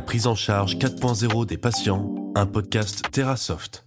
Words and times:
La 0.00 0.06
prise 0.06 0.26
en 0.26 0.34
charge 0.34 0.76
4.0 0.78 1.44
des 1.44 1.58
patients, 1.58 2.10
un 2.34 2.46
podcast 2.46 3.02
TerraSoft. 3.12 3.84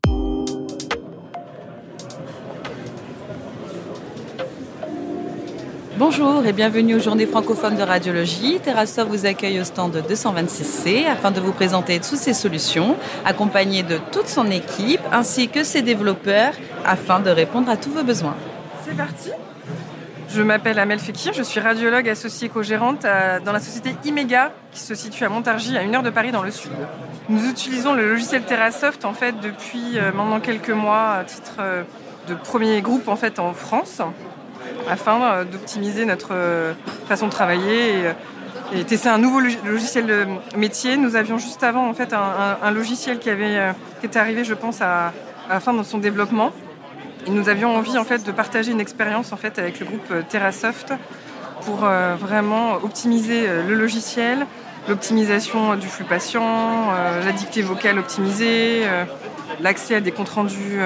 Bonjour 5.98 6.46
et 6.46 6.54
bienvenue 6.54 6.94
aux 6.94 7.00
Journées 7.00 7.26
francophones 7.26 7.78
de 7.78 7.82
radiologie. 7.82 8.60
TerraSoft 8.64 9.10
vous 9.10 9.26
accueille 9.26 9.60
au 9.60 9.64
stand 9.64 9.96
226C 10.08 11.08
afin 11.08 11.32
de 11.32 11.42
vous 11.42 11.52
présenter 11.52 12.00
toutes 12.00 12.20
ses 12.20 12.36
solutions, 12.36 12.96
accompagné 13.26 13.82
de 13.82 13.98
toute 14.12 14.28
son 14.28 14.52
équipe 14.52 15.02
ainsi 15.12 15.50
que 15.50 15.64
ses 15.64 15.82
développeurs 15.82 16.54
afin 16.86 17.22
de 17.22 17.32
répondre 17.32 17.72
à 17.72 17.76
tous 17.76 17.90
vos 17.90 18.04
besoins. 18.04 18.36
C'est 18.86 18.96
parti 18.96 19.32
je 20.34 20.42
m'appelle 20.42 20.80
Amel 20.80 21.00
Fekir, 21.00 21.34
je 21.34 21.44
suis 21.44 21.60
radiologue 21.60 22.10
associée 22.10 22.50
co-gérante 22.50 23.06
dans 23.46 23.52
la 23.52 23.60
société 23.60 23.96
Imega 24.04 24.52
qui 24.72 24.80
se 24.80 24.96
situe 24.96 25.24
à 25.24 25.30
Montargis, 25.30 25.78
à 25.78 25.84
une 25.84 25.94
heure 25.94 26.04
de 26.04 26.10
Paris 26.10 26.32
dans 26.32 26.42
le 26.42 26.50
sud. 26.50 26.72
Nous 27.30 27.50
utilisons 27.50 27.94
le 27.94 28.10
logiciel 28.10 28.42
TerraSoft 28.44 29.06
en 29.06 29.14
fait 29.14 29.40
depuis 29.40 29.98
euh, 29.98 30.12
maintenant 30.12 30.40
quelques 30.40 30.72
mois 30.72 31.12
à 31.20 31.24
titre 31.24 31.58
euh, 31.60 31.84
de 32.28 32.34
premier 32.34 32.82
groupe 32.82 33.08
en 33.08 33.16
fait 33.16 33.38
en 33.40 33.54
France 33.54 34.02
afin 34.90 35.22
euh, 35.22 35.44
d'optimiser 35.44 36.06
notre 36.06 36.34
façon 37.08 37.28
de 37.28 37.32
travailler 37.32 38.12
et, 38.74 38.84
tester 38.86 39.10
un 39.10 39.20
nouveau 39.20 39.40
logiciel 39.40 40.08
de 40.08 40.26
métier. 40.58 40.98
Nous 40.98 41.16
avions 41.16 41.38
juste 41.38 41.64
avant 41.64 41.88
en 41.88 41.94
fait 41.94 42.12
un, 42.14 42.72
logiciel 42.72 43.20
qui 43.20 43.30
avait 43.30 43.74
qui 44.00 44.08
était 44.08 44.18
arrivé 44.18 44.44
je 44.44 44.56
pense 44.56 44.82
à, 44.82 45.14
à 45.48 45.54
la 45.54 45.60
fin 45.60 45.74
de 45.74 45.84
son 45.84 46.00
développement 46.00 46.52
nous 47.28 47.50
avions 47.50 47.76
envie 47.76 47.98
en 47.98 48.04
fait 48.04 48.26
de 48.26 48.32
partager 48.32 48.72
une 48.72 48.82
expérience 48.82 49.34
avec 49.34 49.80
le 49.80 49.86
groupe 49.86 50.12
euh, 50.12 50.22
TerraSoft 50.28 50.94
pour 51.66 51.84
euh, 51.84 52.16
vraiment 52.16 52.76
optimiser 52.76 53.48
euh, 53.48 53.68
le 53.68 53.76
logiciel, 53.76 54.46
l'optimisation 54.88 55.76
du 55.76 55.88
flux 55.88 56.04
patient, 56.04 56.92
la 56.92 57.32
dictée 57.32 57.62
vocale 57.62 58.00
optimisée, 58.00 58.82
l'accès 59.62 59.96
à 59.96 60.02
des 60.02 60.12
comptes 60.12 60.28
rendus 60.28 60.78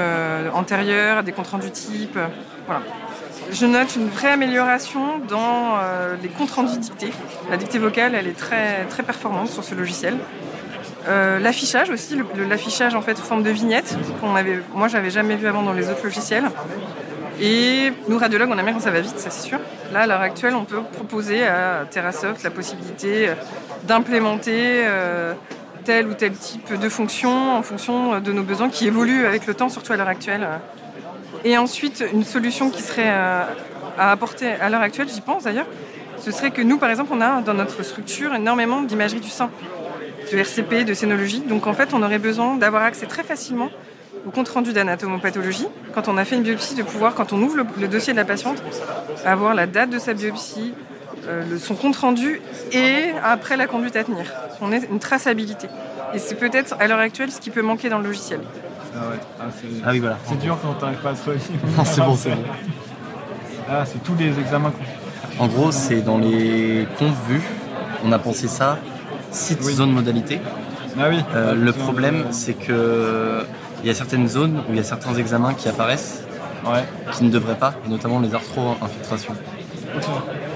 antérieurs, 0.53 1.17
à 1.17 1.23
des 1.23 1.31
comptes 1.31 1.47
rendus 1.47 1.71
type. 1.71 2.19
Voilà. 2.67 2.83
Je 3.49 3.65
note 3.65 3.95
une 3.95 4.07
vraie 4.07 4.33
amélioration 4.33 5.17
dans 5.27 5.79
les 6.21 6.29
comptes 6.29 6.51
rendus 6.51 6.77
dictés. 6.77 7.11
La 7.49 7.57
dictée 7.57 7.79
vocale, 7.79 8.13
elle 8.13 8.27
est 8.27 8.37
très 8.37 9.03
performante 9.03 9.49
sur 9.49 9.63
ce 9.63 9.73
logiciel. 9.73 10.19
Euh, 11.07 11.39
l'affichage 11.39 11.89
aussi, 11.89 12.19
l'affichage 12.49 12.93
en 12.95 13.01
fait 13.01 13.17
sous 13.17 13.23
forme 13.23 13.43
de 13.43 13.49
vignette, 13.49 13.97
qu'on 14.19 14.35
avait, 14.35 14.59
moi 14.73 14.87
j'avais 14.87 15.09
jamais 15.09 15.35
vu 15.35 15.47
avant 15.47 15.63
dans 15.63 15.73
les 15.73 15.89
autres 15.89 16.03
logiciels. 16.03 16.45
Et 17.39 17.93
nous 18.09 18.17
radiologues, 18.17 18.49
on 18.51 18.57
aime 18.57 18.73
quand 18.73 18.79
ça 18.81 18.91
va 18.91 18.99
vite, 18.99 19.17
ça 19.17 19.29
c'est 19.29 19.47
sûr. 19.47 19.59
Là, 19.93 20.01
à 20.01 20.07
l'heure 20.07 20.21
actuelle, 20.21 20.55
on 20.55 20.65
peut 20.65 20.81
proposer 20.81 21.45
à 21.45 21.85
TerraSoft 21.89 22.43
la 22.43 22.49
possibilité 22.49 23.29
euh, 23.29 23.33
d'implémenter 23.83 24.81
euh, 24.85 25.33
tel 25.85 26.07
ou 26.07 26.13
tel 26.13 26.33
type 26.33 26.77
de 26.77 26.89
fonction 26.89 27.55
en 27.55 27.61
fonction 27.61 28.19
de 28.19 28.31
nos 28.33 28.43
besoins 28.43 28.69
qui 28.69 28.87
évoluent 28.87 29.25
avec 29.25 29.45
le 29.45 29.53
temps, 29.53 29.69
surtout 29.69 29.93
à 29.93 29.97
l'heure 29.97 30.07
actuelle. 30.07 30.45
Et 31.45 31.57
ensuite, 31.57 32.03
une 32.11 32.25
solution 32.25 32.69
qui 32.69 32.81
serait 32.81 33.07
à 33.07 33.47
apporter 33.97 34.47
à 34.47 34.69
l'heure 34.69 34.81
actuelle, 34.81 35.07
j'y 35.07 35.21
pense 35.21 35.43
d'ailleurs, 35.43 35.67
ce 36.19 36.31
serait 36.31 36.51
que 36.51 36.61
nous, 36.61 36.77
par 36.77 36.89
exemple, 36.89 37.11
on 37.13 37.21
a 37.21 37.41
dans 37.41 37.53
notre 37.53 37.83
structure 37.83 38.33
énormément 38.33 38.81
d'imagerie 38.81 39.21
du 39.21 39.29
sein 39.29 39.49
de 40.31 40.37
RCP, 40.37 40.85
de 40.85 40.93
scénologie. 40.93 41.41
Donc 41.41 41.67
en 41.67 41.73
fait, 41.73 41.93
on 41.93 42.01
aurait 42.03 42.19
besoin 42.19 42.55
d'avoir 42.55 42.83
accès 42.83 43.05
très 43.05 43.23
facilement 43.23 43.69
au 44.25 44.31
compte 44.31 44.49
rendu 44.49 44.73
d'anatomopathologie. 44.73 45.67
Quand 45.93 46.07
on 46.07 46.17
a 46.17 46.25
fait 46.25 46.35
une 46.35 46.43
biopsie, 46.43 46.75
de 46.75 46.83
pouvoir, 46.83 47.15
quand 47.15 47.33
on 47.33 47.41
ouvre 47.41 47.57
le, 47.77 47.87
dossier 47.87 48.13
de 48.13 48.17
la 48.17 48.25
patiente, 48.25 48.61
avoir 49.25 49.55
la 49.55 49.67
date 49.67 49.89
de 49.89 49.99
sa 49.99 50.13
biopsie, 50.13 50.73
euh, 51.27 51.57
son 51.57 51.75
compte 51.75 51.95
rendu 51.95 52.41
et 52.71 53.11
après 53.23 53.57
la 53.57 53.67
conduite 53.67 53.95
à 53.95 54.03
tenir. 54.03 54.31
On 54.61 54.71
a 54.71 54.77
une 54.77 54.99
traçabilité. 54.99 55.67
Et 56.13 56.19
c'est 56.19 56.35
peut-être 56.35 56.75
à 56.79 56.87
l'heure 56.87 56.99
actuelle 56.99 57.31
ce 57.31 57.39
qui 57.39 57.49
peut 57.49 57.61
manquer 57.61 57.89
dans 57.89 57.99
le 57.99 58.05
logiciel. 58.05 58.39
Ah, 58.95 59.09
ouais. 59.09 59.15
ah, 59.39 59.43
ah 59.85 59.89
oui, 59.91 59.99
voilà. 59.99 60.17
C'est 60.25 60.39
dur 60.39 60.57
quand 60.61 60.75
on 60.79 60.81
n'arrive 60.81 60.99
pas 60.99 61.11
à 61.11 61.15
se 61.15 61.29
Non, 61.29 61.85
c'est 61.85 62.01
bon, 62.01 62.15
c'est 62.15 62.29
bon. 62.31 62.43
Ah, 63.69 63.83
c'est 63.85 64.01
tous 64.03 64.15
les 64.15 64.39
examens. 64.39 64.73
En 65.39 65.47
gros, 65.47 65.71
c'est 65.71 66.01
dans 66.01 66.17
les 66.17 66.87
comptes 66.97 67.15
vus. 67.27 67.43
On 68.03 68.11
a 68.11 68.19
pensé 68.19 68.47
ça 68.47 68.79
site 69.31 69.61
zone 69.61 69.91
modalité. 69.91 70.39
Ah 70.99 71.05
oui. 71.09 71.19
Euh, 71.35 71.53
le 71.53 71.71
problème, 71.71 72.25
c'est 72.31 72.53
que 72.53 73.43
il 73.83 73.87
y 73.87 73.91
a 73.91 73.93
certaines 73.93 74.27
zones 74.27 74.57
où 74.67 74.71
il 74.71 74.77
y 74.77 74.79
a 74.79 74.83
certains 74.83 75.13
examens 75.15 75.53
qui 75.53 75.69
apparaissent 75.69 76.23
qui 77.13 77.23
ne 77.23 77.29
devraient 77.29 77.57
pas, 77.57 77.73
et 77.85 77.89
notamment 77.89 78.19
les 78.19 78.33
arthro-infiltrations. 78.33 79.33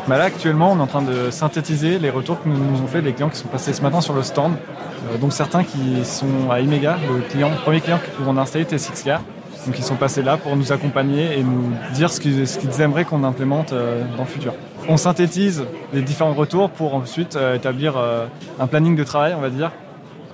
Bah 0.07 0.17
là, 0.17 0.25
actuellement, 0.25 0.71
on 0.71 0.77
est 0.77 0.81
en 0.81 0.87
train 0.87 1.01
de 1.01 1.29
synthétiser 1.29 1.99
les 1.99 2.09
retours 2.09 2.41
que 2.41 2.49
nous 2.49 2.81
ont 2.81 2.87
fait 2.87 3.01
les 3.01 3.13
clients 3.13 3.29
qui 3.29 3.37
sont 3.37 3.47
passés 3.47 3.73
ce 3.73 3.81
matin 3.81 4.01
sur 4.01 4.13
le 4.13 4.23
stand. 4.23 4.53
Euh, 4.53 5.17
donc 5.17 5.33
certains 5.33 5.63
qui 5.63 6.03
sont 6.03 6.49
à 6.51 6.59
Imega, 6.59 6.97
le, 7.07 7.21
client, 7.21 7.51
premier 7.63 7.81
client 7.81 7.99
qu'on 8.17 8.37
a 8.37 8.41
installé 8.41 8.63
était 8.63 8.77
Sixcar. 8.77 9.21
Donc 9.65 9.77
ils 9.77 9.83
sont 9.83 9.95
passés 9.95 10.23
là 10.23 10.37
pour 10.37 10.55
nous 10.55 10.71
accompagner 10.71 11.37
et 11.37 11.43
nous 11.43 11.71
dire 11.93 12.11
ce 12.11 12.19
qu'ils 12.19 12.81
aimeraient 12.81 13.05
qu'on 13.05 13.23
implémente 13.23 13.73
euh, 13.73 14.03
dans 14.17 14.23
le 14.23 14.29
futur 14.29 14.53
on 14.87 14.97
synthétise 14.97 15.63
les 15.93 16.01
différents 16.01 16.33
retours 16.33 16.69
pour 16.69 16.95
ensuite 16.95 17.35
euh, 17.35 17.55
établir 17.55 17.97
euh, 17.97 18.25
un 18.59 18.67
planning 18.67 18.95
de 18.95 19.03
travail, 19.03 19.33
on 19.35 19.41
va 19.41 19.49
dire, 19.49 19.71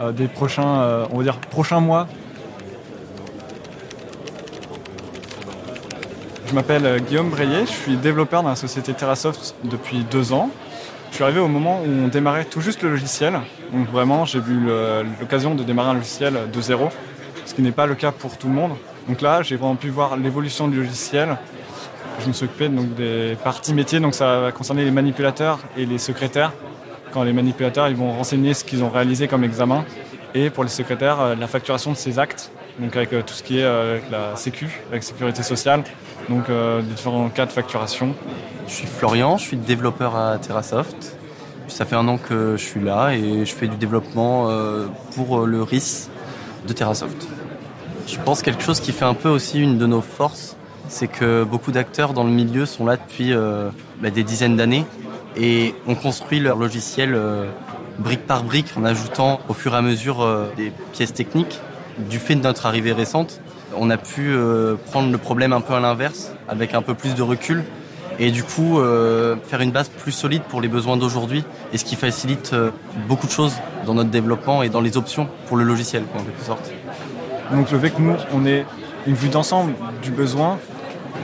euh, 0.01 0.11
des 0.11 0.27
prochains, 0.27 1.07
on 1.11 1.17
va 1.17 1.23
dire, 1.23 1.37
prochains 1.37 1.79
mois. 1.79 2.07
Je 6.47 6.55
m'appelle 6.55 7.01
Guillaume 7.01 7.29
Breillet, 7.29 7.65
je 7.65 7.71
suis 7.71 7.97
développeur 7.97 8.41
dans 8.41 8.49
la 8.49 8.55
société 8.55 8.93
TerraSoft 8.93 9.55
depuis 9.65 10.05
deux 10.09 10.31
ans. 10.31 10.49
Je 11.09 11.15
suis 11.15 11.23
arrivé 11.23 11.39
au 11.39 11.49
moment 11.49 11.81
où 11.81 12.05
on 12.05 12.07
démarrait 12.07 12.45
tout 12.45 12.61
juste 12.61 12.83
le 12.83 12.91
logiciel. 12.91 13.39
Donc 13.73 13.89
vraiment, 13.89 14.23
j'ai 14.23 14.39
eu 14.39 14.67
l'occasion 15.19 15.55
de 15.55 15.63
démarrer 15.63 15.89
un 15.89 15.93
logiciel 15.95 16.37
de 16.53 16.61
zéro, 16.61 16.87
ce 17.45 17.53
qui 17.53 17.61
n'est 17.61 17.71
pas 17.71 17.85
le 17.85 17.95
cas 17.95 18.13
pour 18.13 18.37
tout 18.37 18.47
le 18.47 18.53
monde. 18.53 18.71
Donc 19.09 19.19
là, 19.21 19.41
j'ai 19.41 19.57
vraiment 19.57 19.75
pu 19.75 19.89
voir 19.89 20.15
l'évolution 20.15 20.69
du 20.69 20.77
logiciel, 20.77 21.37
suis 22.33 22.45
occupé 22.45 22.69
donc, 22.69 22.95
des 22.95 23.37
parties 23.43 23.73
métiers, 23.73 23.99
donc 23.99 24.15
ça 24.15 24.39
va 24.39 24.51
concerner 24.51 24.85
les 24.85 24.91
manipulateurs 24.91 25.59
et 25.77 25.85
les 25.85 25.97
secrétaires. 25.97 26.53
Quand 27.11 27.23
les 27.23 27.33
manipulateurs 27.33 27.87
ils 27.87 27.95
vont 27.95 28.11
renseigner 28.11 28.53
ce 28.53 28.63
qu'ils 28.63 28.83
ont 28.83 28.89
réalisé 28.89 29.27
comme 29.27 29.43
examen, 29.43 29.85
et 30.33 30.49
pour 30.49 30.63
les 30.63 30.69
secrétaires, 30.69 31.19
euh, 31.19 31.35
la 31.35 31.47
facturation 31.47 31.91
de 31.91 31.97
ces 31.97 32.19
actes, 32.19 32.51
donc 32.79 32.95
avec 32.95 33.13
euh, 33.13 33.21
tout 33.25 33.33
ce 33.33 33.43
qui 33.43 33.59
est 33.59 33.63
euh, 33.63 33.99
la 34.11 34.35
Sécu, 34.35 34.81
avec 34.89 35.03
Sécurité 35.03 35.41
sociale, 35.41 35.83
donc 36.29 36.45
différents 36.81 37.29
cas 37.29 37.45
de 37.45 37.51
facturation. 37.51 38.13
Je 38.67 38.73
suis 38.73 38.87
Florian, 38.87 39.37
je 39.37 39.43
suis 39.43 39.57
développeur 39.57 40.15
à 40.17 40.37
TerraSoft. 40.37 41.17
Ça 41.69 41.85
fait 41.85 41.95
un 41.95 42.07
an 42.09 42.17
que 42.17 42.57
je 42.57 42.63
suis 42.63 42.81
là 42.81 43.11
et 43.11 43.45
je 43.45 43.53
fais 43.53 43.67
du 43.67 43.77
développement 43.77 44.49
pour 45.15 45.45
le 45.45 45.63
RIS 45.63 46.09
de 46.67 46.73
TerraSoft. 46.73 47.27
Je 48.07 48.17
pense 48.19 48.41
quelque 48.41 48.61
chose 48.61 48.81
qui 48.81 48.91
fait 48.91 49.05
un 49.05 49.13
peu 49.13 49.29
aussi 49.29 49.61
une 49.61 49.77
de 49.77 49.85
nos 49.85 50.01
forces, 50.01 50.56
c'est 50.89 51.07
que 51.07 51.43
beaucoup 51.43 51.71
d'acteurs 51.71 52.13
dans 52.13 52.23
le 52.23 52.29
milieu 52.29 52.65
sont 52.65 52.85
là 52.85 52.97
depuis 52.97 53.33
euh, 53.33 53.69
bah, 54.01 54.09
des 54.09 54.23
dizaines 54.23 54.55
d'années 54.55 54.85
et 55.35 55.75
ont 55.87 55.95
construit 55.95 56.39
leur 56.39 56.57
logiciel 56.57 57.13
euh, 57.13 57.49
brique 57.99 58.25
par 58.25 58.43
brique 58.43 58.73
en 58.77 58.83
ajoutant 58.83 59.39
au 59.49 59.53
fur 59.53 59.73
et 59.73 59.77
à 59.77 59.81
mesure 59.81 60.21
euh, 60.21 60.51
des 60.55 60.71
pièces 60.93 61.13
techniques. 61.13 61.59
Du 61.97 62.19
fait 62.19 62.35
de 62.35 62.41
notre 62.41 62.65
arrivée 62.65 62.91
récente, 62.91 63.41
on 63.75 63.89
a 63.89 63.97
pu 63.97 64.35
prendre 64.91 65.11
le 65.11 65.17
problème 65.17 65.51
un 65.51 65.61
peu 65.61 65.73
à 65.73 65.79
l'inverse, 65.79 66.31
avec 66.47 66.75
un 66.75 66.83
peu 66.83 66.93
plus 66.93 67.15
de 67.15 67.23
recul, 67.23 67.63
et 68.19 68.29
du 68.29 68.43
coup 68.43 68.79
faire 69.47 69.61
une 69.61 69.71
base 69.71 69.89
plus 69.89 70.11
solide 70.11 70.43
pour 70.43 70.61
les 70.61 70.67
besoins 70.67 70.95
d'aujourd'hui, 70.95 71.43
et 71.73 71.79
ce 71.79 71.85
qui 71.85 71.95
facilite 71.95 72.53
beaucoup 73.07 73.25
de 73.25 73.31
choses 73.31 73.55
dans 73.87 73.95
notre 73.95 74.11
développement 74.11 74.61
et 74.61 74.69
dans 74.69 74.79
les 74.79 74.95
options 74.95 75.27
pour 75.47 75.57
le 75.57 75.63
logiciel, 75.63 76.03
en 76.15 76.19
quelque 76.19 76.43
sorte. 76.43 76.71
Donc 77.51 77.71
le 77.71 77.79
fait 77.79 77.89
que 77.89 77.99
nous, 77.99 78.13
on 78.31 78.45
ait 78.45 78.63
une 79.07 79.15
vue 79.15 79.29
d'ensemble 79.29 79.73
du 80.03 80.11
besoin, 80.11 80.59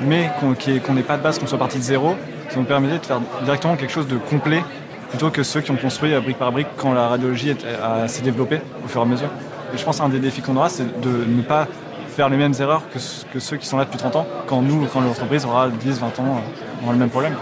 mais 0.05 0.29
qu'on 0.39 0.93
n'ait 0.93 1.03
pas 1.03 1.17
de 1.17 1.23
base, 1.23 1.39
qu'on 1.39 1.47
soit 1.47 1.57
parti 1.57 1.77
de 1.77 1.83
zéro, 1.83 2.15
ça 2.49 2.57
nous 2.57 2.65
permettait 2.65 2.99
de 2.99 3.05
faire 3.05 3.21
directement 3.43 3.75
quelque 3.75 3.91
chose 3.91 4.07
de 4.07 4.17
complet 4.17 4.63
plutôt 5.09 5.29
que 5.29 5.43
ceux 5.43 5.61
qui 5.61 5.71
ont 5.71 5.75
construit 5.75 6.13
brique 6.19 6.39
par 6.39 6.51
brique 6.51 6.67
quand 6.77 6.93
la 6.93 7.07
radiologie 7.07 7.55
s'est 8.07 8.21
développée 8.23 8.61
au 8.83 8.87
fur 8.87 9.01
et 9.01 9.03
à 9.03 9.07
mesure. 9.07 9.29
Et 9.73 9.77
je 9.77 9.83
pense 9.83 9.99
qu'un 9.99 10.09
des 10.09 10.19
défis 10.19 10.41
qu'on 10.41 10.55
aura, 10.55 10.69
c'est 10.69 11.01
de 11.01 11.25
ne 11.27 11.41
pas 11.41 11.67
faire 12.13 12.29
les 12.29 12.37
mêmes 12.37 12.53
erreurs 12.59 12.83
que, 12.91 13.39
ceux 13.39 13.57
qui 13.57 13.65
sont 13.65 13.77
là 13.77 13.85
depuis 13.85 13.97
30 13.97 14.15
ans, 14.15 14.27
quand 14.47 14.61
nous, 14.61 14.85
quand 14.85 15.01
l'entreprise 15.01 15.45
aura 15.45 15.69
10, 15.69 15.99
20 15.99 16.19
ans, 16.19 16.41
on 16.81 16.83
aura 16.83 16.93
le 16.93 16.99
même 16.99 17.09
problème. 17.09 17.35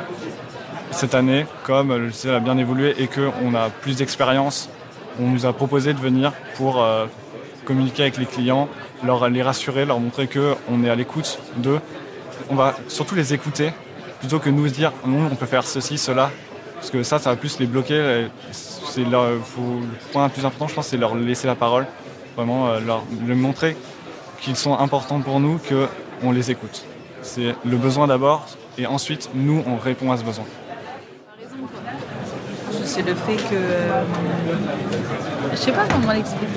Cette 0.92 1.14
année, 1.14 1.46
comme 1.64 1.90
le 1.90 2.06
logiciel 2.06 2.36
a 2.36 2.40
bien 2.40 2.58
évolué 2.58 2.96
et 2.98 3.08
qu'on 3.08 3.54
a 3.56 3.70
plus 3.70 3.98
d'expérience, 3.98 4.70
on 5.20 5.28
nous 5.28 5.46
a 5.46 5.54
proposé 5.54 5.94
de 5.94 6.00
venir 6.00 6.32
pour 6.56 6.82
euh, 6.82 7.06
communiquer 7.66 8.04
avec 8.04 8.18
les 8.18 8.26
clients, 8.26 8.70
leur, 9.04 9.30
les 9.30 9.42
rassurer, 9.42 9.86
leur 9.86 10.00
montrer 10.00 10.28
qu'on 10.28 10.84
est 10.84 10.90
à 10.90 10.96
l'écoute 10.96 11.40
d'eux 11.58 11.80
on 12.52 12.56
va 12.56 12.76
surtout 12.90 13.16
les 13.16 13.34
écouter 13.34 13.72
plutôt 14.20 14.40
que 14.40 14.50
nous 14.50 14.68
dire 14.68 14.92
non, 15.06 15.30
on 15.32 15.36
peut 15.36 15.46
faire 15.46 15.64
ceci, 15.64 15.98
cela. 15.98 16.30
Parce 16.76 16.92
que 16.92 17.02
ça, 17.04 17.18
ça 17.18 17.30
va 17.32 17.36
plus 17.36 17.60
les 17.60 17.66
bloquer. 17.66 18.28
Le 18.98 19.40
point 20.12 20.26
le 20.26 20.30
plus 20.30 20.46
important, 20.46 20.68
je 20.68 20.76
pense, 20.76 20.88
c'est 20.88 20.98
leur 20.98 21.16
laisser 21.16 21.48
la 21.48 21.56
parole. 21.56 21.88
Vraiment, 22.36 22.68
euh, 22.68 22.80
leur, 22.80 23.04
montrer 23.36 23.78
qu'ils 24.42 24.56
sont 24.56 24.78
importants 24.78 25.22
pour 25.22 25.40
nous, 25.40 25.60
qu'on 26.22 26.32
les 26.32 26.52
écoute. 26.52 26.84
C'est 27.22 27.56
le 27.64 27.78
besoin 27.78 28.08
d'abord, 28.08 28.48
et 28.78 28.88
ensuite, 28.88 29.30
nous, 29.34 29.64
on 29.68 29.78
répond 29.78 30.12
à 30.12 30.18
ce 30.18 30.24
besoin. 30.24 30.46
c'est 32.84 33.04
le 33.04 33.16
fait 33.16 33.36
que. 33.36 33.54
euh, 33.54 34.04
je 35.52 35.58
sais 35.58 35.72
pas 35.72 35.86
comment 35.90 36.12
l'expliquer. 36.12 36.48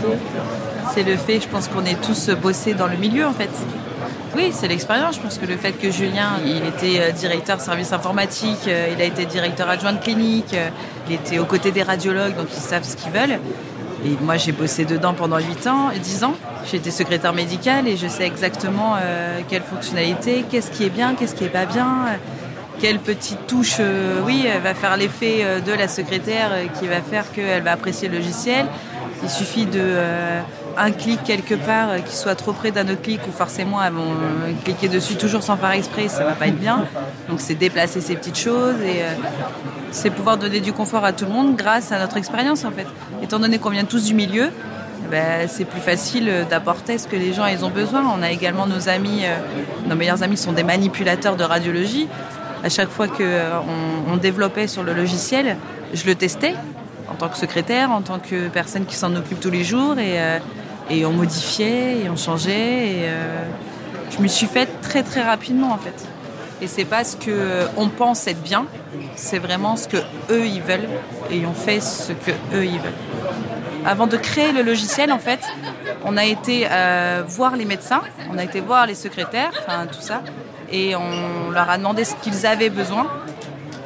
C'est 0.92 1.02
le 1.02 1.16
fait, 1.16 1.40
je 1.40 1.48
pense 1.48 1.68
qu'on 1.68 1.84
est 1.84 2.00
tous 2.00 2.30
bossés 2.30 2.74
dans 2.74 2.86
le 2.86 2.96
milieu 2.96 3.26
en 3.26 3.32
fait. 3.32 3.50
Oui, 4.36 4.50
c'est 4.52 4.66
l'expérience. 4.66 5.14
Je 5.16 5.20
pense 5.20 5.38
que 5.38 5.46
le 5.46 5.56
fait 5.56 5.72
que 5.72 5.92
Julien, 5.92 6.40
il 6.44 6.66
était 6.66 7.00
euh, 7.00 7.12
directeur 7.12 7.60
service 7.60 7.92
informatique, 7.92 8.66
euh, 8.66 8.88
il 8.92 9.00
a 9.00 9.04
été 9.04 9.26
directeur 9.26 9.68
adjoint 9.68 9.92
de 9.92 10.00
clinique, 10.02 10.54
euh, 10.54 10.70
il 11.08 11.14
était 11.14 11.38
aux 11.38 11.44
côtés 11.44 11.70
des 11.70 11.84
radiologues, 11.84 12.34
donc 12.34 12.48
ils 12.50 12.60
savent 12.60 12.82
ce 12.82 12.96
qu'ils 12.96 13.12
veulent. 13.12 13.38
Et 14.04 14.16
moi, 14.20 14.36
j'ai 14.36 14.50
bossé 14.50 14.84
dedans 14.84 15.14
pendant 15.14 15.38
8 15.38 15.68
ans, 15.68 15.90
10 15.96 16.24
ans. 16.24 16.34
Été 16.72 16.90
secrétaire 16.90 17.32
médicale 17.32 17.86
et 17.86 17.96
je 17.96 18.08
sais 18.08 18.26
exactement 18.26 18.96
quelle 19.48 19.62
fonctionnalité, 19.62 20.44
qu'est-ce 20.50 20.72
qui 20.72 20.84
est 20.84 20.90
bien, 20.90 21.14
qu'est-ce 21.14 21.36
qui 21.36 21.44
est 21.44 21.48
pas 21.48 21.66
bien, 21.66 22.18
quelle 22.80 22.98
petite 22.98 23.46
touche, 23.46 23.80
oui, 24.26 24.46
va 24.62 24.74
faire 24.74 24.96
l'effet 24.96 25.60
de 25.64 25.72
la 25.72 25.86
secrétaire 25.86 26.50
qui 26.78 26.88
va 26.88 27.00
faire 27.00 27.30
qu'elle 27.30 27.62
va 27.62 27.72
apprécier 27.72 28.08
le 28.08 28.16
logiciel. 28.16 28.66
Il 29.24 29.30
suffit 29.30 29.64
de 29.64 29.80
euh, 29.80 30.40
un 30.76 30.90
clic 30.90 31.24
quelque 31.24 31.54
part 31.54 31.88
euh, 31.88 31.98
qui 32.00 32.14
soit 32.14 32.34
trop 32.34 32.52
près 32.52 32.70
d'un 32.70 32.84
autre 32.84 33.00
clic 33.00 33.20
ou 33.26 33.32
forcément 33.32 33.78
vont 33.90 34.02
euh, 34.02 34.52
cliquer 34.64 34.88
dessus 34.88 35.14
toujours 35.16 35.42
sans 35.42 35.56
faire 35.56 35.70
exprès, 35.70 36.08
ça 36.08 36.24
va 36.24 36.32
pas 36.32 36.48
être 36.48 36.58
bien. 36.58 36.84
Donc 37.30 37.40
c'est 37.40 37.54
déplacer 37.54 38.02
ces 38.02 38.16
petites 38.16 38.38
choses 38.38 38.78
et 38.82 39.02
c'est 39.92 40.10
pouvoir 40.10 40.36
donner 40.36 40.60
du 40.60 40.74
confort 40.74 41.06
à 41.06 41.14
tout 41.14 41.24
le 41.24 41.30
monde 41.30 41.56
grâce 41.56 41.90
à 41.90 41.98
notre 41.98 42.18
expérience 42.18 42.66
en 42.66 42.70
fait. 42.70 42.86
Étant 43.22 43.38
donné 43.38 43.58
qu'on 43.58 43.70
vient 43.70 43.86
tous 43.86 44.04
du 44.04 44.12
milieu, 44.12 44.50
eh 45.06 45.10
ben, 45.10 45.48
c'est 45.48 45.64
plus 45.64 45.80
facile 45.80 46.30
d'apporter 46.50 46.98
ce 46.98 47.08
que 47.08 47.16
les 47.16 47.32
gens 47.32 47.46
ils 47.46 47.64
ont 47.64 47.70
besoin. 47.70 48.04
On 48.14 48.22
a 48.22 48.30
également 48.30 48.66
nos 48.66 48.90
amis, 48.90 49.22
nos 49.86 49.96
meilleurs 49.96 50.22
amis 50.22 50.36
sont 50.36 50.52
des 50.52 50.64
manipulateurs 50.64 51.36
de 51.36 51.44
radiologie. 51.44 52.08
À 52.62 52.68
chaque 52.68 52.90
fois 52.90 53.08
qu'on 53.08 53.24
on 54.12 54.16
développait 54.18 54.68
sur 54.68 54.82
le 54.82 54.92
logiciel, 54.92 55.56
je 55.94 56.04
le 56.04 56.14
testais 56.14 56.54
en 57.14 57.16
tant 57.16 57.28
que 57.28 57.38
secrétaire, 57.38 57.92
en 57.92 58.02
tant 58.02 58.18
que 58.18 58.48
personne 58.48 58.86
qui 58.86 58.96
s'en 58.96 59.14
occupe 59.14 59.38
tous 59.38 59.50
les 59.50 59.62
jours 59.62 59.98
et, 59.98 60.20
euh, 60.20 60.38
et 60.90 61.06
on 61.06 61.12
modifiait 61.12 62.00
et 62.04 62.10
on 62.10 62.16
changeait 62.16 62.88
et 62.88 63.02
euh, 63.04 63.44
je 64.10 64.20
me 64.20 64.26
suis 64.26 64.46
faite 64.46 64.80
très 64.82 65.04
très 65.04 65.22
rapidement 65.22 65.72
en 65.72 65.78
fait. 65.78 65.94
Et 66.60 66.66
c'est 66.66 66.84
pas 66.84 67.04
ce 67.04 67.16
que 67.16 67.30
euh, 67.30 67.66
on 67.76 67.88
pense 67.88 68.26
être 68.26 68.42
bien, 68.42 68.66
c'est 69.14 69.38
vraiment 69.38 69.76
ce 69.76 69.86
que 69.86 69.98
eux 70.30 70.44
ils 70.44 70.60
veulent 70.60 70.88
et 71.30 71.46
on 71.46 71.54
fait 71.54 71.80
ce 71.80 72.12
que 72.12 72.32
eux 72.52 72.64
ils 72.64 72.80
veulent. 72.80 73.00
Avant 73.86 74.08
de 74.08 74.16
créer 74.16 74.50
le 74.50 74.62
logiciel, 74.62 75.12
en 75.12 75.18
fait, 75.18 75.40
on 76.06 76.16
a 76.16 76.24
été 76.24 76.66
voir 77.28 77.54
les 77.54 77.66
médecins, 77.66 78.00
on 78.32 78.38
a 78.38 78.42
été 78.42 78.62
voir 78.62 78.86
les 78.86 78.94
secrétaires, 78.94 79.52
enfin 79.58 79.86
tout 79.86 80.00
ça, 80.00 80.22
et 80.72 80.96
on 80.96 81.50
leur 81.50 81.68
a 81.68 81.76
demandé 81.76 82.04
ce 82.04 82.14
qu'ils 82.14 82.46
avaient 82.46 82.70
besoin 82.70 83.06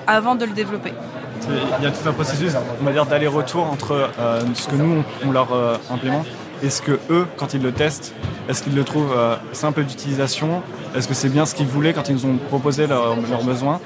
avant 0.06 0.36
de 0.36 0.44
le 0.44 0.52
développer. 0.52 0.92
Il 1.78 1.84
y 1.84 1.86
a 1.86 1.90
tout 1.90 2.06
un 2.06 2.12
processus, 2.12 2.52
d'aller-retour 3.08 3.64
entre 3.64 4.10
euh, 4.18 4.40
ce 4.54 4.68
que 4.68 4.76
nous, 4.76 5.02
on, 5.24 5.30
leur 5.30 5.52
euh, 5.52 5.76
implémente 5.90 6.26
et 6.62 6.70
ce 6.70 6.82
que 6.82 6.98
eux, 7.10 7.26
quand 7.36 7.54
ils 7.54 7.62
le 7.62 7.72
testent, 7.72 8.14
est-ce 8.48 8.62
qu'ils 8.62 8.74
le 8.74 8.84
trouvent 8.84 9.14
euh, 9.16 9.36
simple 9.52 9.84
d'utilisation? 9.84 10.62
Est-ce 10.96 11.08
que 11.08 11.14
c'est 11.14 11.28
bien 11.28 11.46
ce 11.46 11.54
qu'ils 11.54 11.66
voulaient 11.66 11.92
quand 11.92 12.08
ils 12.08 12.14
nous 12.14 12.26
ont 12.26 12.36
proposé 12.36 12.86
leurs 12.86 13.44
besoins? 13.44 13.80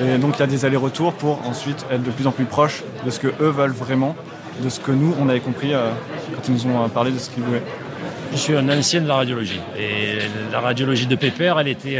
Et 0.00 0.18
donc 0.18 0.36
il 0.36 0.40
y 0.40 0.42
a 0.42 0.46
des 0.46 0.64
allers-retours 0.64 1.14
pour 1.14 1.46
ensuite 1.46 1.84
être 1.90 2.02
de 2.02 2.10
plus 2.10 2.26
en 2.26 2.30
plus 2.30 2.44
proches 2.44 2.84
de 3.04 3.10
ce 3.10 3.18
que 3.18 3.28
eux 3.28 3.48
veulent 3.48 3.72
vraiment, 3.72 4.14
de 4.62 4.68
ce 4.68 4.78
que 4.78 4.92
nous, 4.92 5.14
on 5.20 5.28
avait 5.28 5.40
compris 5.40 5.74
euh, 5.74 5.90
quand 6.34 6.48
ils 6.48 6.54
nous 6.54 6.66
ont 6.66 6.88
parlé 6.88 7.10
de 7.10 7.18
ce 7.18 7.30
qu'ils 7.30 7.42
voulaient. 7.42 7.62
Je 8.32 8.38
suis 8.38 8.56
un 8.56 8.68
ancien 8.68 9.00
de 9.00 9.08
la 9.08 9.16
radiologie. 9.16 9.60
Et 9.78 10.18
la 10.52 10.60
radiologie 10.60 11.06
de 11.06 11.16
Pépère, 11.16 11.58
elle 11.58 11.68
était 11.68 11.98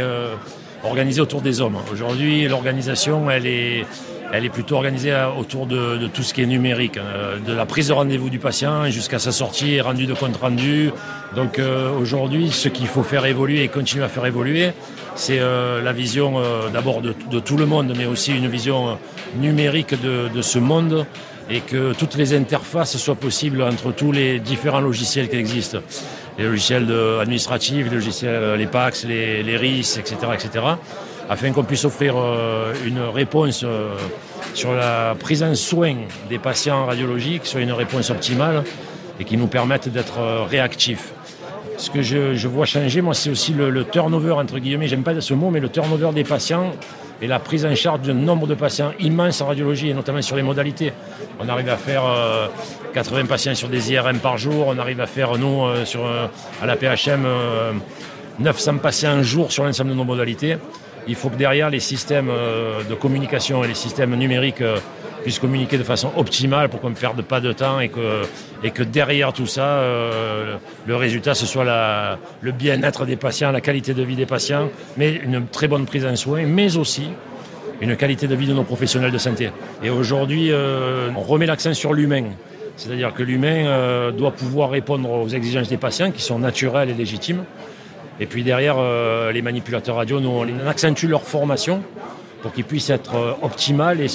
organisée 0.83 1.21
autour 1.21 1.41
des 1.41 1.61
hommes. 1.61 1.77
Aujourd'hui, 1.91 2.47
l'organisation, 2.47 3.31
elle 3.31 3.47
est, 3.47 3.85
elle 4.33 4.45
est 4.45 4.49
plutôt 4.49 4.75
organisée 4.75 5.11
à- 5.11 5.31
autour 5.31 5.67
de, 5.67 6.07
tout 6.07 6.23
ce 6.23 6.33
qui 6.33 6.41
est 6.41 6.45
numérique, 6.45 6.97
hein, 6.97 7.39
de 7.45 7.53
la 7.53 7.65
prise 7.65 7.87
de 7.87 7.93
rendez-vous 7.93 8.29
du 8.29 8.39
patient 8.39 8.89
jusqu'à 8.89 9.19
sa 9.19 9.31
sortie, 9.31 9.79
rendu 9.81 10.05
de 10.05 10.13
compte 10.13 10.37
rendu. 10.37 10.91
Donc 11.35 11.59
euh, 11.59 11.91
aujourd'hui, 11.97 12.51
ce 12.51 12.69
qu'il 12.69 12.87
faut 12.87 13.03
faire 13.03 13.25
évoluer 13.25 13.63
et 13.63 13.67
continuer 13.67 14.03
à 14.03 14.09
faire 14.09 14.25
évoluer, 14.25 14.71
c'est 15.15 15.39
euh, 15.39 15.81
la 15.81 15.93
vision 15.93 16.37
euh, 16.37 16.69
d'abord 16.69 17.01
de, 17.01 17.39
tout 17.39 17.57
le 17.57 17.65
monde, 17.65 17.93
mais 17.97 18.05
aussi 18.05 18.31
une 18.31 18.47
vision 18.47 18.89
euh, 18.89 18.93
numérique 19.39 19.95
de, 20.01 20.41
ce 20.41 20.59
monde 20.59 21.05
et 21.49 21.61
que 21.61 21.93
toutes 21.93 22.15
les 22.15 22.35
interfaces 22.35 22.97
soient 22.97 23.15
possibles 23.15 23.61
entre 23.61 23.91
tous 23.91 24.11
les 24.11 24.39
différents 24.39 24.81
logiciels 24.81 25.29
qui 25.29 25.37
existent. 25.37 25.79
Les 26.37 26.45
logiciels 26.45 26.87
administratifs, 27.19 27.87
les 27.89 27.95
logiciels, 27.95 28.29
euh, 28.29 28.57
les 28.57 28.67
PAX, 28.67 29.05
les, 29.05 29.41
les 29.41 29.57
RIS, 29.57 29.97
etc., 29.97 30.15
etc., 30.33 30.65
afin 31.29 31.51
qu'on 31.51 31.63
puisse 31.63 31.85
offrir 31.85 32.15
euh, 32.17 32.73
une 32.85 32.99
réponse 32.99 33.63
euh, 33.63 33.95
sur 34.53 34.73
la 34.73 35.15
prise 35.19 35.43
en 35.43 35.55
soin 35.55 35.95
des 36.29 36.39
patients 36.39 36.85
radiologiques, 36.85 37.45
soit 37.45 37.61
une 37.61 37.71
réponse 37.71 38.09
optimale 38.09 38.63
et 39.19 39.25
qui 39.25 39.37
nous 39.37 39.47
permette 39.47 39.89
d'être 39.89 40.19
euh, 40.19 40.43
réactifs. 40.43 41.13
Ce 41.77 41.91
que 41.91 42.01
je, 42.01 42.47
vois 42.47 42.65
changer, 42.65 43.01
moi, 43.01 43.13
c'est 43.13 43.29
aussi 43.29 43.53
le, 43.53 43.83
turnover, 43.83 44.31
entre 44.31 44.57
guillemets, 44.57 44.87
j'aime 44.87 45.03
pas 45.03 45.19
ce 45.21 45.33
mot, 45.35 45.51
mais 45.51 45.59
le 45.59 45.69
turnover 45.69 46.09
des 46.11 46.23
patients 46.23 46.71
et 47.21 47.27
la 47.27 47.37
prise 47.37 47.65
en 47.67 47.75
charge 47.75 48.01
d'un 48.01 48.15
nombre 48.15 48.47
de 48.47 48.55
patients 48.55 48.93
immense 48.99 49.41
en 49.41 49.47
radiologie, 49.47 49.89
et 49.89 49.93
notamment 49.93 50.23
sur 50.23 50.35
les 50.35 50.41
modalités. 50.41 50.91
On 51.39 51.47
arrive 51.47 51.69
à 51.69 51.77
faire 51.77 52.03
euh, 52.03 52.47
80 52.93 53.25
patients 53.25 53.53
sur 53.53 53.69
des 53.69 53.91
IRM 53.91 54.17
par 54.19 54.39
jour, 54.39 54.65
on 54.67 54.79
arrive 54.79 55.01
à 55.01 55.05
faire, 55.05 55.37
nous, 55.37 55.67
sur, 55.85 56.01
à 56.61 56.65
la 56.65 56.75
PHM, 56.75 57.25
euh, 57.25 57.73
900 58.39 58.77
patients 58.77 59.11
un 59.11 59.23
jour 59.23 59.51
sur 59.51 59.63
l'ensemble 59.63 59.91
de 59.91 59.95
nos 59.95 60.03
modalités. 60.03 60.57
Il 61.07 61.15
faut 61.15 61.29
que 61.29 61.37
derrière 61.37 61.69
les 61.69 61.79
systèmes 61.79 62.29
euh, 62.29 62.83
de 62.83 62.93
communication 62.93 63.63
et 63.63 63.67
les 63.67 63.73
systèmes 63.73 64.13
numériques 64.15 64.61
euh, 64.61 64.77
puissent 65.23 65.39
communiquer 65.39 65.77
de 65.77 65.83
façon 65.83 66.11
optimale 66.17 66.69
pour 66.69 66.81
qu'on 66.81 66.89
ne 66.89 66.95
perde 66.95 67.21
pas 67.21 67.39
de 67.39 67.53
temps 67.53 67.79
et 67.79 67.89
que, 67.89 68.83
derrière 68.83 69.33
tout 69.33 69.47
ça, 69.47 69.65
euh, 69.65 70.57
le 70.85 70.95
résultat, 70.95 71.33
ce 71.33 71.45
soit 71.45 72.17
le 72.41 72.51
bien-être 72.51 73.05
des 73.05 73.15
patients, 73.15 73.51
la 73.51 73.61
qualité 73.61 73.93
de 73.93 74.03
vie 74.03 74.15
des 74.15 74.25
patients, 74.25 74.69
mais 74.97 75.13
une 75.13 75.47
très 75.47 75.67
bonne 75.67 75.85
prise 75.85 76.05
en 76.05 76.15
soin, 76.15 76.43
mais 76.45 76.77
aussi 76.77 77.09
une 77.81 77.95
qualité 77.95 78.27
de 78.27 78.35
vie 78.35 78.47
de 78.47 78.53
nos 78.53 78.63
professionnels 78.63 79.11
de 79.11 79.17
santé. 79.17 79.51
Et 79.83 79.89
aujourd'hui, 79.89 80.51
on 81.15 81.21
remet 81.21 81.45
l'accent 81.45 81.73
sur 81.73 81.93
l'humain. 81.93 82.25
C'est-à-dire 82.77 83.13
que 83.13 83.23
l'humain 83.23 84.11
doit 84.11 84.31
pouvoir 84.31 84.69
répondre 84.69 85.09
aux 85.09 85.27
exigences 85.27 85.67
des 85.67 85.77
patients 85.77 86.11
qui 86.11 86.21
sont 86.21 86.39
naturelles 86.39 86.89
et 86.89 86.93
légitimes. 86.93 87.43
Et 88.19 88.25
puis 88.25 88.43
derrière, 88.43 88.75
euh, 88.79 89.31
les 89.31 89.41
manipulateurs 89.41 89.95
radio, 89.95 90.19
nous, 90.19 90.29
on 90.29 90.67
accentue 90.67 91.07
leur 91.07 91.23
formation 91.23 91.83
pour 92.41 92.51
qu'ils 92.51 92.65
puissent 92.65 92.89
être 92.89 93.15
euh, 93.15 93.33
optimales. 93.41 94.01
Et 94.01 94.07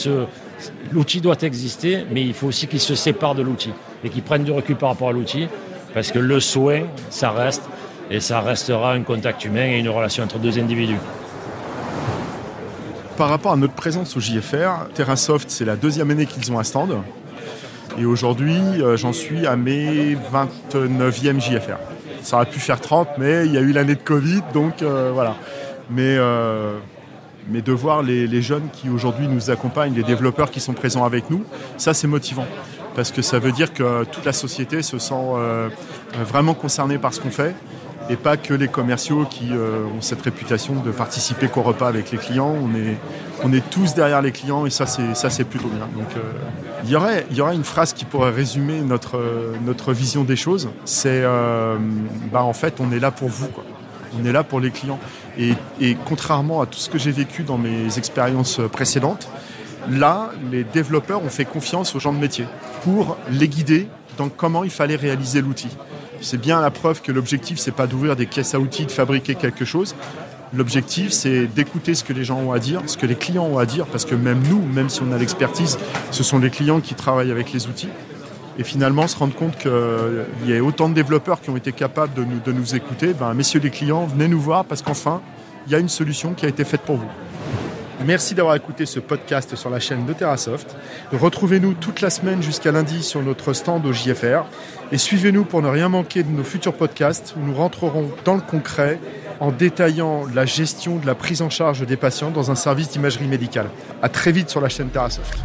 l'outil 0.91 1.21
doit 1.21 1.41
exister, 1.43 2.05
mais 2.11 2.23
il 2.23 2.35
faut 2.35 2.49
aussi 2.49 2.67
qu'ils 2.67 2.81
se 2.81 2.95
séparent 2.95 3.35
de 3.35 3.43
l'outil 3.43 3.73
et 4.05 4.09
qu'ils 4.09 4.23
prennent 4.23 4.45
du 4.45 4.53
recul 4.53 4.77
par 4.77 4.91
rapport 4.91 5.11
à 5.11 5.13
l'outil, 5.13 5.49
parce 5.95 6.11
que 6.11 6.19
le 6.19 6.41
soin, 6.41 6.83
ça 7.11 7.31
reste, 7.31 7.63
et 8.11 8.21
ça 8.21 8.41
restera 8.41 8.93
un 8.93 9.03
contact 9.03 9.45
humain 9.45 9.67
et 9.67 9.79
une 9.79 9.89
relation 9.89 10.25
entre 10.25 10.39
deux 10.39 10.59
individus. 10.59 10.99
Par 13.17 13.29
rapport 13.29 13.53
à 13.53 13.57
notre 13.57 13.75
présence 13.75 14.17
au 14.17 14.21
JFR, 14.21 14.89
TerraSoft, 14.95 15.49
c'est 15.51 15.65
la 15.65 15.77
deuxième 15.77 16.11
année 16.11 16.27
qu'ils 16.27 16.51
ont 16.51 16.59
un 16.59 16.65
stand. 16.65 16.97
Et 17.99 18.05
aujourd'hui, 18.05 18.57
euh, 18.81 18.97
j'en 18.97 19.13
suis 19.13 19.47
à 19.47 19.55
mes 19.55 20.17
29e 20.33 21.41
JFR. 21.41 21.79
Ça 22.23 22.37
aurait 22.37 22.47
pu 22.47 22.61
faire 22.61 22.81
30, 22.81 23.09
mais 23.19 23.47
il 23.47 23.53
y 23.53 23.59
a 23.59 23.61
eu 23.61 23.73
l'année 23.73 23.95
de 23.95 24.01
Covid, 24.01 24.43
donc 24.55 24.83
euh, 24.83 25.11
voilà. 25.13 25.37
Mais, 25.91 26.17
euh, 26.19 26.79
mais 27.49 27.63
de 27.63 27.73
voir 27.73 28.03
les, 28.03 28.27
les 28.27 28.43
jeunes 28.43 28.69
qui 28.73 28.89
aujourd'hui 28.89 29.27
nous 29.29 29.51
accompagnent, 29.51 29.95
les 29.95 30.05
développeurs 30.05 30.51
qui 30.51 30.61
sont 30.61 30.73
présents 30.73 31.05
avec 31.05 31.31
nous, 31.31 31.45
ça 31.77 31.95
c'est 31.95 32.07
motivant. 32.07 32.47
Parce 32.95 33.11
que 33.11 33.23
ça 33.23 33.39
veut 33.39 33.53
dire 33.53 33.73
que 33.73 34.05
toute 34.05 34.25
la 34.25 34.33
société 34.33 34.83
se 34.83 34.99
sent 34.99 35.15
euh, 35.15 35.69
vraiment 36.25 36.55
concernée 36.55 36.99
par 36.99 37.13
ce 37.13 37.21
qu'on 37.21 37.31
fait 37.31 37.55
et 38.11 38.17
pas 38.17 38.37
que 38.37 38.55
les 38.55 38.69
commerciaux 38.69 39.25
qui 39.25 39.51
euh, 39.53 39.85
ont 39.97 40.01
cette 40.01 40.23
réputation 40.23 40.75
de 40.75 40.91
participer 40.91 41.49
qu'au 41.49 41.63
repas 41.63 41.89
avec 41.89 42.11
les 42.11 42.19
clients. 42.19 42.55
On 42.63 42.75
est, 42.75 42.97
on 43.45 43.53
est 43.53 43.69
tous 43.71 43.95
derrière 43.95 44.23
les 44.23 44.33
clients 44.33 44.67
et 44.67 44.71
ça 44.71 44.87
c'est 44.87 45.15
ça 45.15 45.31
c'est 45.31 45.45
plutôt 45.45 45.69
bien. 45.69 45.89
Donc 45.97 46.17
euh, 46.17 46.21
il 46.85 46.91
y 46.91 46.97
aurait 46.97 47.27
y 47.31 47.41
aurait 47.41 47.55
une 47.55 47.65
phrase 47.65 47.93
qui 47.93 48.05
pourrait 48.05 48.31
résumer 48.31 48.81
notre 48.81 49.19
euh, 49.19 49.55
notre 49.65 49.93
vision 49.93 50.25
des 50.25 50.37
choses. 50.37 50.71
C'est 50.85 51.23
bah 52.33 52.43
en 52.43 52.53
fait 52.53 52.75
on 52.81 52.93
est 52.93 53.01
là 53.01 53.11
pour 53.11 53.29
vous. 53.29 53.49
On 54.21 54.27
est 54.27 54.33
là 54.33 54.45
pour 54.45 54.61
les 54.61 54.71
clients 54.71 54.99
et, 55.39 55.55
et 55.81 55.97
contrairement 56.05 56.61
à 56.61 56.67
tout 56.67 56.79
ce 56.79 56.91
que 56.91 56.99
j'ai 56.99 57.13
vécu 57.13 57.45
dans 57.45 57.57
mes 57.57 57.97
expériences 57.97 58.61
précédentes, 58.71 59.27
là 59.91 60.33
les 60.51 60.65
développeurs 60.65 61.25
ont 61.25 61.31
fait 61.31 61.47
confiance 61.47 61.95
aux 61.95 61.99
gens 61.99 62.13
de 62.13 62.19
métier 62.19 62.45
pour 62.85 63.17
les 63.31 63.49
guider 63.49 63.89
dans 64.19 64.29
comment 64.29 64.65
il 64.65 64.71
fallait 64.71 64.97
réaliser 64.97 65.41
l'outil. 65.41 65.71
C'est 66.23 66.41
bien 66.41 66.61
la 66.61 66.71
preuve 66.71 67.03
que 67.03 67.11
l'objectif, 67.11 67.59
c'est 67.59 67.73
pas 67.73 67.89
d'ouvrir 67.89 68.15
des 68.15 68.27
caisses 68.27 68.55
à 68.55 68.61
outils, 68.61 68.87
de 68.87 68.93
fabriquer 68.93 69.35
quelque 69.35 69.65
chose. 69.65 69.97
L'objectif, 70.55 71.11
c'est 71.11 71.47
d'écouter 71.47 71.95
ce 71.95 72.05
que 72.05 72.13
les 72.13 72.25
gens 72.25 72.39
ont 72.39 72.53
à 72.53 72.61
dire, 72.61 72.81
ce 72.87 72.97
que 72.97 73.07
les 73.07 73.17
clients 73.17 73.45
ont 73.45 73.59
à 73.59 73.67
dire, 73.67 73.87
parce 73.87 74.05
que 74.05 74.15
même 74.15 74.41
nous, 74.49 74.63
même 74.63 74.89
si 74.89 75.03
on 75.03 75.11
a 75.11 75.19
l'expertise, 75.19 75.79
ce 76.13 76.23
sont 76.23 76.39
les 76.39 76.51
clients 76.51 76.81
qui 76.81 76.95
travaillent 76.95 77.33
avec 77.33 77.53
les 77.53 77.67
outils. 77.67 77.89
Et 78.57 78.63
finalement, 78.63 79.09
se 79.09 79.17
rendre 79.17 79.35
compte 79.35 79.59
qu'il 79.59 79.71
y 80.47 80.57
a 80.57 80.63
autant 80.63 80.89
de 80.89 80.95
développeurs 80.95 81.41
qui 81.41 81.51
ont 81.51 81.57
été 81.57 81.73
capables 81.73 82.13
de 82.15 82.53
nous, 82.53 82.75
écouter, 82.77 83.15
ben, 83.15 83.35
messieurs 83.35 83.61
les 83.61 83.71
clients, 83.71 84.07
venez 84.07 84.29
nous 84.29 84.41
voir, 84.41 84.65
parce 84.65 84.83
qu'enfin, 84.83 85.21
il 85.67 85.73
y 85.73 85.75
a 85.75 85.79
une 85.79 85.89
solution 85.89 86.35
qui 86.35 86.47
a 86.47 86.49
été 86.49 86.65
faite 86.65 86.83
pour 86.83 86.97
vous. 86.99 87.09
Merci 88.07 88.35
d'avoir 88.35 88.57
écouté 88.57 88.85
ce 88.85 89.01
podcast 89.01 89.55
sur 89.55 89.71
la 89.71 89.79
chaîne 89.79 90.07
de 90.07 90.13
TerraSoft. 90.13 90.77
Retrouvez-nous 91.13 91.75
toute 91.75 92.01
la 92.01 92.11
semaine 92.11 92.43
jusqu'à 92.43 92.73
lundi 92.73 93.03
sur 93.03 93.23
notre 93.23 93.53
stand 93.53 93.87
au 93.87 93.93
JFR 93.93 94.45
et 94.91 94.99
suivez-nous 94.99 95.45
pour 95.45 95.63
ne 95.63 95.69
rien 95.69 95.89
manquer 95.89 96.23
de 96.23 96.31
nos 96.31 96.43
futurs 96.43 96.75
podcasts 96.75 97.35
où 97.37 97.41
nous 97.41 97.55
rentrerons 97.55 98.11
dans 98.25 98.35
le 98.35 98.41
concret 98.41 98.99
en 99.41 99.53
détaillant 99.53 100.27
la 100.35 100.47
gestion 100.47 100.99
de 100.99 101.07
la 101.07 101.15
prise 101.15 101.43
en 101.43 101.51
charge 101.51 101.87
des 101.87 101.97
patients 101.97 102.31
dans 102.31 102.51
un 102.51 102.55
service 102.55 102.91
d'imagerie 102.91 103.27
médicale. 103.27 103.71
À 104.03 104.09
très 104.09 104.33
vite 104.33 104.51
sur 104.51 104.61
la 104.61 104.69
chaîne 104.69 104.89
TerraSoft. 104.89 105.39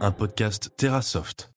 Un 0.00 0.12
podcast 0.12 0.70
TerraSoft. 0.76 1.50